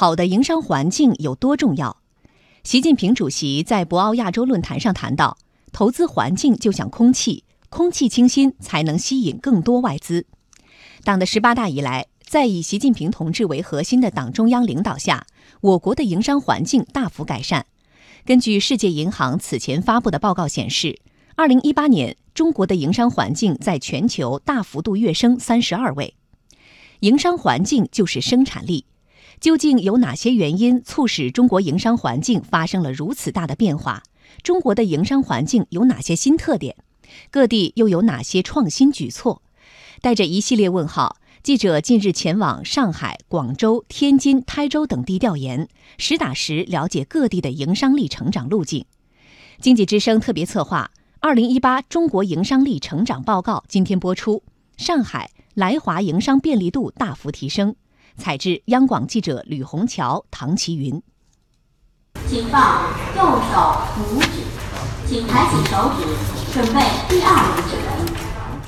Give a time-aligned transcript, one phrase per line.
[0.00, 1.98] 好的营商环境有多重要？
[2.64, 5.36] 习近平主席在博鳌亚洲论坛上谈到，
[5.72, 10.24] 投资环境就像空气，空气清新才能吸引更多外资。
[11.04, 15.26] 党的十八大以来，在以习近平同志为核心的党中央领导下，
[15.60, 17.66] 我国的营商环境大幅改善。
[18.24, 20.98] 根据世界银行此前发布的报告显示，
[21.36, 26.14] 二零一八年中国的营商环境在全球大幅度跃升三十二位。
[27.00, 28.86] 营商环境就是生产力。
[29.40, 34.02] 究竟有哪些原因促使中国营商环境发生了如此大的变化？
[34.42, 36.76] 中国的营商环境有哪些新特点？
[37.30, 39.40] 各地又有哪些创新举措？
[40.02, 48.84] 带着一系列问号，记者近日前往上海、广州、天津、台州等地调研，实打实了解各地的营商力成长路径。
[49.58, 54.42] 经济之声特别策划《二零一八中国营商力成长报告》今天播出。
[54.76, 57.74] 上海来华营商便利度大幅提升。
[58.16, 61.02] 采制央广记者吕红桥、唐奇云。
[62.28, 64.42] 请放右手拇指，
[65.06, 66.04] 请抬起手指，
[66.52, 68.20] 准备第二轮指纹。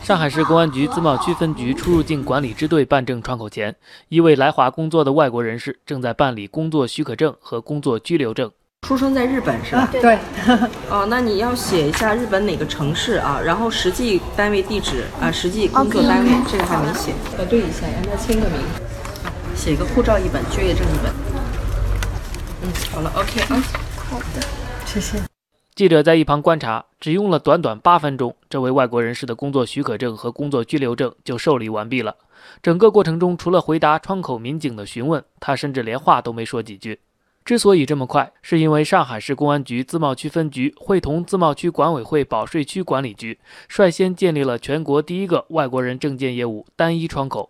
[0.03, 3.77] 上海市公安局自贸区分局出入境管理支队办证窗口前，
[4.09, 8.51] 一位来华工作的外国人士正在办理工作许可证和工作居留证。
[8.83, 9.89] 出生在日本是吧？
[9.93, 10.19] 对。
[10.91, 13.41] 哦，那你要写一下日本哪个城市啊？
[13.45, 18.59] 然后实际单位地址啊，实际工作单位这个还没写，核对一下，让他签个名。
[19.63, 21.13] 写个护照一本，就业证一本。
[22.63, 23.63] 嗯，好了，OK 啊。
[24.11, 24.45] 好的，
[24.85, 25.23] 谢谢。
[25.77, 32.17] 记者在一旁观察，只用了短短八分钟，这位外国人士的工作许可证和工作居留证就受理完毕了。
[32.61, 36.99] 整个过程中，除了回答窗口民警的询问，他甚至连话都没说几句。
[37.45, 47.49] 之所以这么快，是因为上海市公安局自贸区分局会同自贸区管委会保税区管理局，率先建立了全国第一个外国人证件业务单一窗口。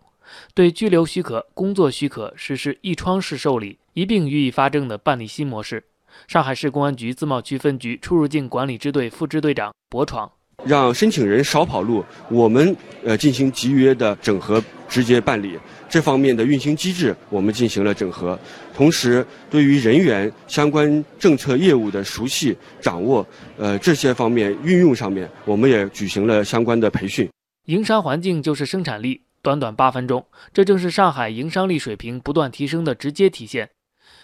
[0.53, 5.83] 对居留许可、工作许可实施一窗式受理，一并予以发证的办理新模式。
[6.27, 10.31] 上海市公安局自贸区分局出入境管理支队副支队长博闯，
[10.63, 15.57] 让申请人少跑路，我们呃进行集约的整合，直接办理
[15.89, 18.37] 这方面的运行机制，我们进行了整合。
[18.75, 23.25] 同时，对于人员相关政策业务的熟悉掌握，
[23.57, 27.27] 呃这些方面运用上面，我们也举行了相关的培训。
[27.65, 29.21] 营商环境就是生产力。
[29.43, 33.69] 短短八分钟，这正是上海营商力水平不断提升的直接体现。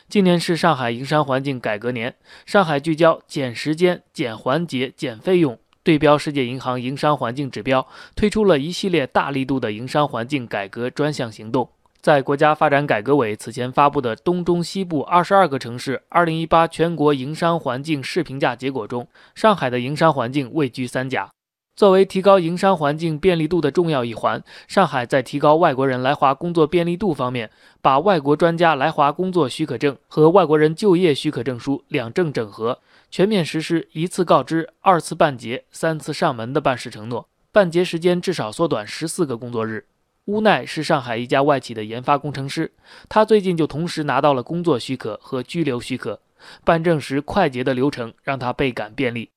[0.08, 2.16] 今年是上海营商环境改革年，
[2.46, 7.86] 上海聚焦减时间、减环节、减费用，对标世界银行营商环境指标，
[8.16, 11.70] 推出了一系列大力度的营商环境改革专项行动。
[12.02, 19.06] 在国家发展改革委此前发布的东中西部二十二个城市二零一八全国营商环境试评价结果中，
[19.36, 21.30] 上海的营商环境位居三甲。
[21.80, 27.50] 作为提高营商环境便利度的重要一环，上海在提高外国人来华工作便利度方面，
[27.82, 32.80] 把外国专家来华工作许可证和外国人就业许可证书两证整合，
[33.10, 39.86] 全面实施一次告知、二次办结、三次上门的办事承诺，办结时间至少缩短十四个工作日。
[40.26, 42.74] 乌奈是上海一家外企的研发工程师，
[43.08, 46.20] 他最近就同时拿到了工作许可和居留许可，
[46.66, 49.30] 办证时快捷的流程让他倍感便利。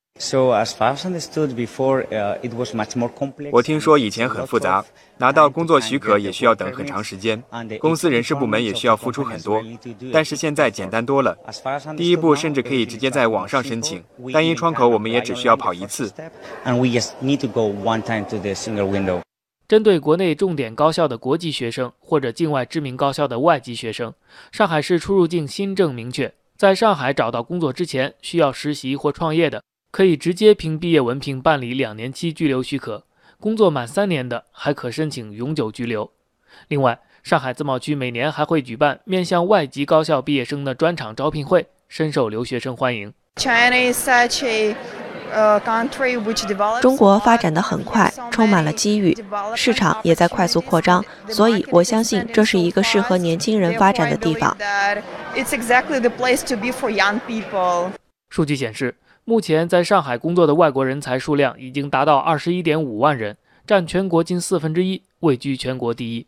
[3.51, 4.85] 我听说以前很复杂，
[5.17, 7.43] 拿到工作许可也需要等很长时间，
[7.79, 9.59] 公司人事部门也需要付出很多。
[10.13, 11.35] 但是现在简单多了，
[11.97, 16.13] 第一步甚至可以直接在网上申请，单一窗口我们也只需要跑一次。
[19.67, 24.13] 针对国内重点高校的国际学生或者境外知名高校的外籍学生，
[24.51, 29.63] 上海市出入境新政明确，在上海找到工作之前需要实习或创业的。
[29.93, 33.03] 可以直接凭毕业文凭办理两年期居留许可，
[33.39, 36.09] 工作满三年的还可申请永久居留。
[36.67, 43.13] 另外，上海自贸区每年还会举办面向外籍高校毕业生的专场招聘会，深受留学生欢迎。
[46.81, 49.15] 中国发展的很快，充满了机遇，
[49.55, 54.57] 市场也在快速扩张，所以我相信这是一个适合年轻人发展的地方。
[58.31, 58.95] 数据显示。
[59.25, 66.27] 目前在上海工作的外国人才数量已经达到二十一点五万人，占全国近四分之一，位居全国第一。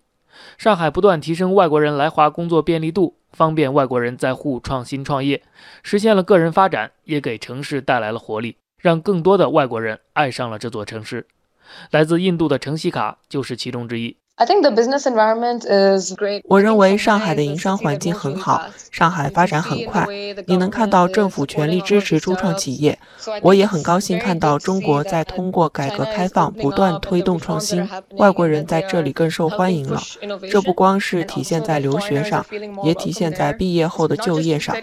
[0.58, 5.44] 上海不断提升外国人来华工作便利度，方便外国人在沪创新创业，
[5.84, 11.28] 实现了个人发展，也给城市带来了活力，让更多的外国人爱上了这座城市。
[11.92, 14.16] 来自印度的程西卡就是其中之一。
[16.50, 20.06] 我认为上海的营商环境很好，上海发展很快。
[20.46, 23.00] 你能看到政府全力支持初创企业，
[23.42, 27.88] 我也很高兴看到中国在通过改革开放不断推动创新，
[28.18, 30.02] 外国人在这里更受欢迎了。
[30.52, 32.46] 这不光是体现在留学上，
[32.84, 34.76] 也体现在毕业后的就业上。